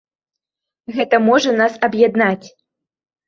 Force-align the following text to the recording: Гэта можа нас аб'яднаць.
Гэта 0.95 1.19
можа 1.27 1.53
нас 1.59 1.77
аб'яднаць. 1.87 2.47